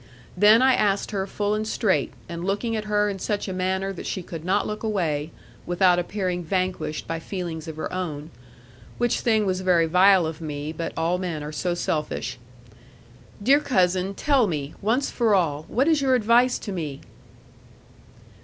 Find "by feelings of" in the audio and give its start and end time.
7.07-7.75